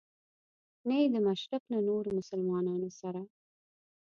نه 0.87 0.95
یې 1.01 1.07
د 1.13 1.15
مشرق 1.27 1.63
له 1.73 1.79
نورو 1.87 2.09
مسلمانانو 2.19 2.89
سره. 2.99 3.21